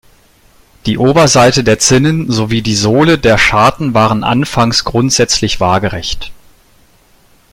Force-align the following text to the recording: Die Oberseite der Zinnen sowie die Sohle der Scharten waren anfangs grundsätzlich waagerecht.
Die 0.87 0.97
Oberseite 0.97 1.63
der 1.63 1.77
Zinnen 1.77 2.31
sowie 2.31 2.63
die 2.63 2.73
Sohle 2.75 3.19
der 3.19 3.37
Scharten 3.37 3.93
waren 3.93 4.23
anfangs 4.23 4.83
grundsätzlich 4.83 5.59
waagerecht. 5.59 6.31